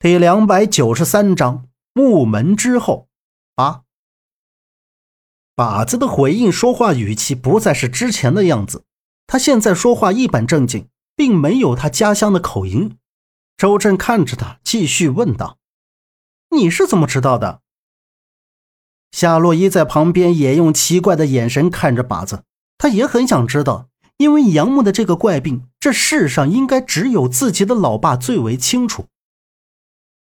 [0.00, 3.08] 第两百九十三章木门之后
[3.56, 3.82] 八。
[5.56, 8.84] 把子的回应说话语气不再是之前的样子，
[9.26, 12.96] 他现在说话一本正经，并没有他家乡的口音。
[13.56, 15.58] 周震看着他，继续问道
[16.56, 17.62] ：“你是怎么知道的？”
[19.10, 22.44] 夏洛伊在旁边也用奇怪的眼神看着把子，
[22.78, 23.88] 他也很想知道，
[24.18, 29.06] 因为杨木的这个怪病，这世上应该只有自己的老爸最为清楚。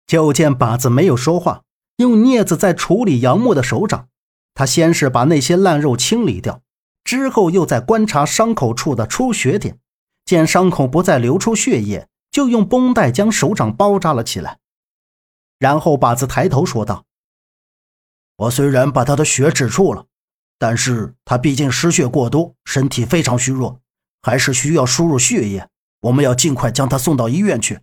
[0.07, 1.63] 就见靶子没有说话，
[1.97, 4.07] 用镊子在处理杨木的手掌。
[4.53, 6.61] 他先是把那些烂肉清理掉，
[7.03, 9.79] 之后又在观察伤口处的出血点。
[10.23, 14.57] 见伤口不再流出血液，就用绷带将手掌包扎了起来。
[15.59, 17.05] 然后靶子抬头说道
[18.37, 20.05] ：“我虽然把他的血止住了，
[20.57, 23.79] 但是他毕竟失血过多，身体非常虚弱，
[24.21, 25.69] 还是需要输入血液。
[26.01, 27.79] 我们要尽快将他送到医院去。”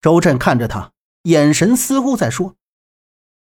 [0.00, 2.54] 周震看着他，眼神似乎在说：“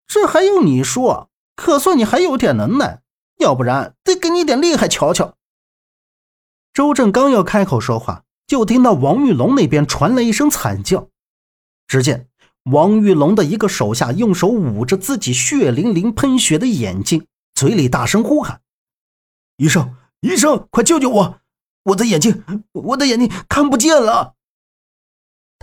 [0.08, 1.30] 这还用你说？
[1.56, 3.02] 可算你还有点能耐，
[3.38, 5.36] 要不然得给你点厉害瞧瞧。”
[6.74, 11.10] 周震刚要开口说话，就听到王玉龙那边传来一声惨叫。
[11.88, 12.30] 只见
[12.64, 18.62] 王玉龙的一个手下用手捂着自己血淋淋、喷血的眼睛，嘴里大声呼喊
[19.58, 21.40] ：“医生，医生，快救救我！
[21.84, 24.36] 我的眼睛，我的眼睛看不见了！”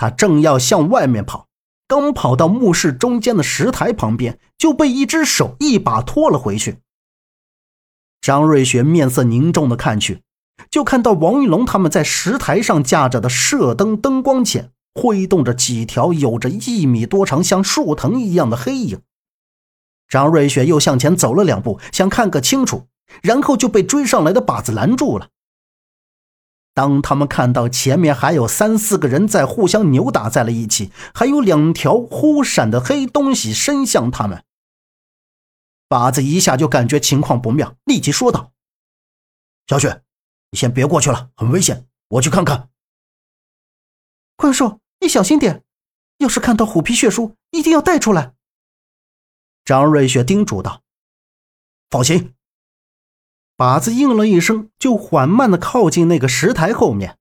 [0.01, 1.49] 他正要向外面跑，
[1.87, 6.79] 刚跑到墓室中间的石台旁边，就被一只手一把拖了回去。
[8.23, 10.23] 张瑞雪面色凝重的看去，
[10.71, 19.03] 就看到王玉龙他们在石台上架着的射灯灯光前，挥动着几条有着一米多长、像树藤一样的黑影。
[20.09, 22.87] 张瑞雪又向前走了两步，想看个清楚，
[23.21, 25.29] 然后就被追上来的靶子拦住了。
[26.81, 34.43] 当他们看到前面还有三四个人在互相扭打在了一起，还有两条忽闪的黑东西伸向他们，
[35.89, 38.53] 把子一下就感觉情况不妙，立即说道
[39.69, 40.03] ：“小雪，
[40.53, 42.71] 你先别过去了，很危险，我去看看。”
[44.37, 45.63] 怪兽，你小心点，
[46.17, 48.33] 要是看到虎皮血书，一定要带出来。”
[49.67, 50.81] 张瑞雪叮嘱道。
[51.93, 52.33] “放心。”
[53.61, 57.19] 靶子应了一声，就缓慢地靠近那个石台后面。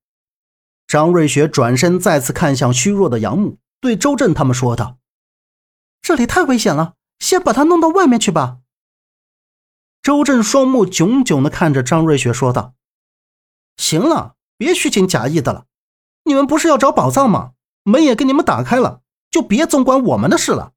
[0.86, 4.96] 张瑞雪转身再次看向虚弱的杨木，对周震他们说道
[6.00, 8.60] ：“这里太危险了，先把他弄到外面去吧。”
[10.00, 12.72] 周震双目炯炯地看着张瑞雪说道
[13.76, 15.66] ：“行了，别虚情假意的了。
[16.24, 17.52] 你们不是要找宝藏吗？
[17.82, 20.72] 门也给你们打开了，就别总管我们的事了。”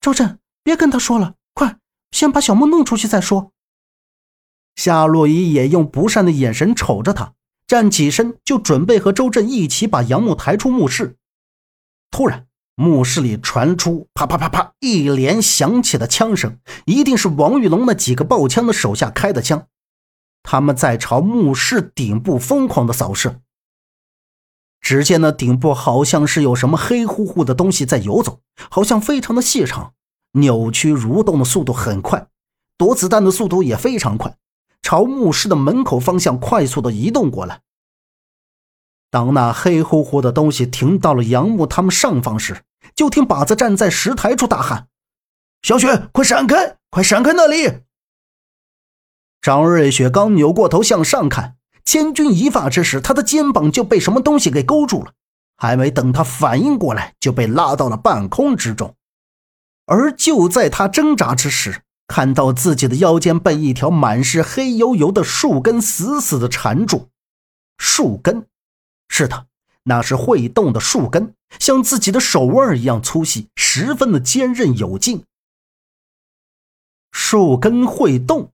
[0.00, 1.80] 周震，别跟他说了，快，
[2.12, 3.50] 先把小梦弄出去再说。
[4.82, 7.34] 夏洛伊也用不善的眼神瞅着他，
[7.66, 11.16] 站起身就准备和周震一起把杨木抬出墓室。
[12.10, 12.46] 突然，
[12.76, 19.66] 墓室里传出啪啪啪啪一连响起的枪声，一定是王玉龙那几个爆枪的手下开的枪。
[20.42, 23.42] 他们在朝墓室顶部疯狂的扫射。
[24.80, 29.92] 只见那顶部好像是有什么黑乎乎的东西在游走，好像非常的细长，
[30.32, 32.28] 扭曲蠕动的速度很快，
[32.78, 34.34] 躲子弹的速度也非常快。
[34.82, 37.60] 朝墓室的门口方向快速的移动过来。
[39.10, 42.62] 当那黑乎乎的东西停到了杨木他们上方时，
[42.94, 44.88] 就听靶子站在石台处大喊
[45.62, 46.76] ：“小雪，快闪开！
[46.90, 47.82] 快闪开那里！”
[49.42, 55.12] 张瑞雪刚扭过头向上看，千钧一发之时，他的肩膀就被什么东西给勾住了。
[55.56, 58.94] 还没等他反应过来，就被拉到了半空之中。
[59.86, 67.08] 而就在他挣扎之时，看到自己的腰间被一条满是黑油油的树根死死的缠住，
[67.78, 68.48] 树根，
[69.08, 69.46] 是的，
[69.84, 75.22] 那是会动的树根，像自己的手腕一样粗细，十分的坚韧有劲。
[77.12, 78.50] 树根会动，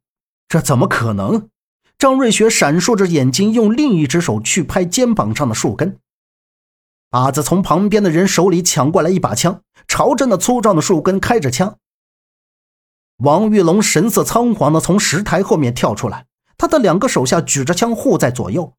[0.47, 1.49] 这怎么可能？
[1.97, 5.99] 张瑞雪闪烁着眼睛，用另一只手去拍肩膀上的树根。
[7.13, 11.79] 阿子从旁边的人手里抢过来一把枪，朝着那粗壮的树根开着枪。
[13.19, 16.27] 王玉龙神色仓皇的从石台后面跳出来，
[16.59, 18.75] 他的两个手下举着枪护在左右。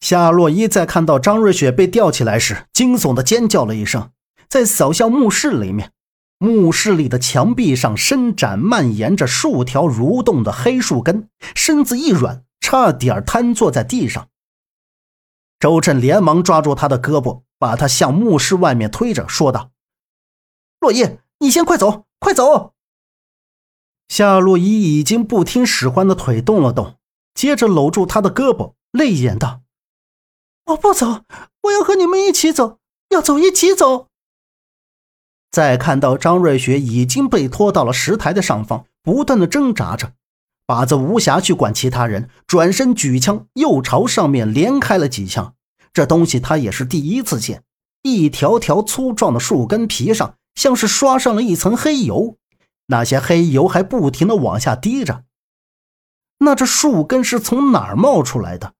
[0.00, 4.10] 夏洛伊在看到张瑞雪被吊起来时，惊悚的尖叫了一声，
[4.48, 5.92] 在扫向墓室里面。
[6.38, 14.28] 墓室里的墙壁上伸展蔓延着数条蠕动的黑树根，身子一软，差点瘫坐在地上。
[15.60, 19.70] 周震连忙抓住他的胳膊，把他向墓室外面推着，说道
[20.80, 21.08] ：“洛伊，
[21.38, 22.72] 你先快走，快走！”
[24.12, 26.96] 夏洛伊已经不听使唤的腿动了动，
[27.32, 29.62] 接着搂住他的胳膊，泪眼道
[30.68, 31.22] ：“我不走，
[31.62, 32.76] 我要和你们一起走，
[33.08, 34.08] 要走一起走。
[35.50, 40.12] 再看到张瑞雪已经被拖到了石台的上方，不断的挣扎着，
[40.66, 45.54] 把子无暇去管其他人，转身举枪又朝上面连开了几枪。
[45.94, 47.62] 这东西他也是第一次见，
[48.02, 52.36] 一条条粗壮的树根皮上像是刷上了一层黑油，
[52.86, 55.24] 那些黑油还不停的往下滴着。
[56.38, 58.74] 那这树根是从哪儿冒出来的？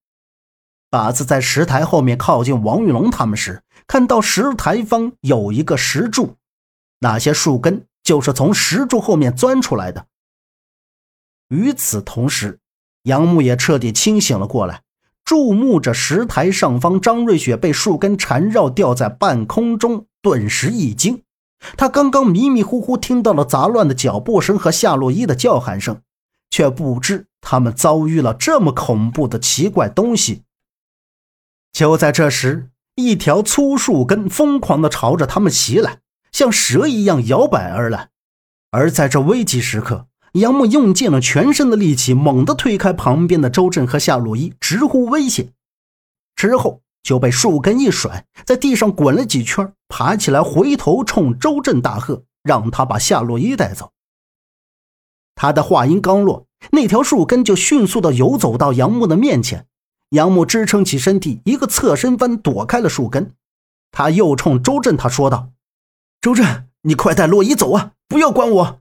[0.90, 6.36] 把子在石台后面靠近王玉龙他们时，看到石台方有一个石柱。
[6.98, 10.06] 那些树根就是从石柱后面钻出来的。
[11.48, 12.58] 与此同时，
[13.04, 14.82] 杨木也彻底清醒了过来，
[15.24, 17.00] 注目着石台上方。
[17.00, 21.22] 张瑞雪被树根缠绕，吊在半空中，顿时一惊。
[21.76, 26.00] 他刚刚迷迷糊糊听到了杂乱的脚步声和夏洛伊的叫喊声，
[26.50, 30.42] 却不知他们遭遇了这么恐怖的奇怪东西。
[31.72, 36.00] 就在这时，一条粗树根疯狂地朝着他们袭来。
[36.32, 38.08] 像蛇一样摇摆而来，
[38.70, 45.52] 而在这危急时刻，杨木用尽了全身的力气，猛地推开旁边的周震和夏洛伊，直呼危险。
[46.34, 53.92] 之后就被树根一甩，在地上滚了几圈，爬起来，回头冲周震大喝，让他把夏洛伊带走。
[55.34, 59.66] 他的话音刚落，那条树根就迅速的游走到杨木的面前，
[60.10, 63.34] 杨木支撑起身体，一个侧身翻躲开了树根。
[63.90, 65.48] 他又冲周震他说道。
[66.20, 67.92] 周震，你快带洛伊走啊！
[68.06, 68.80] 不要管我。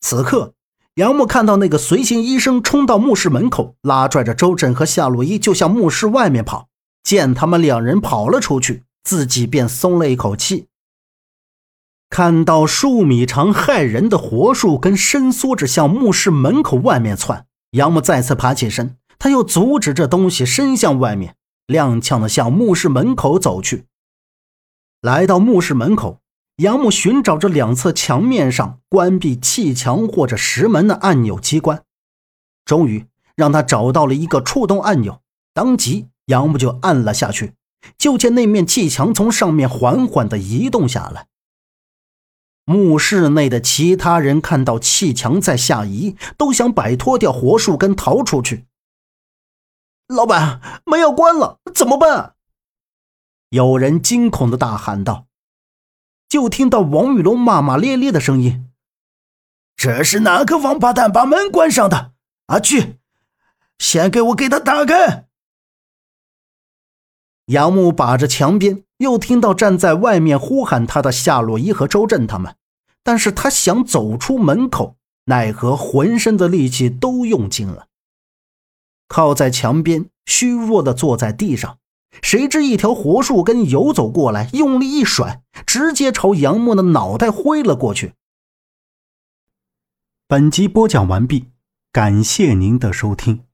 [0.00, 0.54] 此刻，
[0.94, 6.69] 杨木看到那个随行医生冲到墓室门口，拉拽着周震和夏洛伊就向墓室外面跑。
[7.02, 10.66] 见他们两人跑了出去，自己便松了一口气。
[12.08, 21.36] 看到数米长骇人的活树根伸缩着向墓室门口外面窜，杨木再次爬起身，他又阻止这东西伸向外面，
[21.68, 23.86] 踉跄的向墓室门口走去。
[25.00, 26.20] 来到墓室门口，
[26.56, 31.84] 杨木寻找着两侧墙面上关闭砌墙或者石门的按钮机关，
[32.64, 33.06] 终于
[33.36, 35.20] 让他找到了一个触动按钮。
[35.54, 37.54] 当即，杨木就按了下去，
[37.98, 41.26] 就见那面砌墙从上面缓缓地移动下来。
[42.64, 48.66] 墓室内的其他人看到砌墙在下移，都想摆脱掉活树根逃出去。
[50.06, 52.34] 老板，门要关了，怎么办？
[53.48, 55.26] 有人惊恐的大喊道
[56.28, 58.70] ：“就听到王玉龙骂骂咧咧的声音，
[59.74, 62.12] 这是哪个王八蛋把门关上的？
[62.46, 63.00] 阿去，
[63.78, 65.28] 先给我给他打开！”
[67.50, 72.54] 杨木把着墙边，又听到站在外面呼喊他的夏洛伊和周震他们，
[73.02, 77.88] 但是他想走出门口，奈何浑身的力气都用尽了，
[79.08, 81.78] 靠在墙边，虚弱的坐在地上。
[82.22, 88.14] 谁知一条活树根游走过来，用力一甩，直接朝杨木的脑袋挥了过去。
[90.28, 91.46] 本集播讲完毕，
[91.90, 93.49] 感谢您的收听。